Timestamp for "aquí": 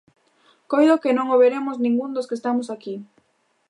2.75-2.95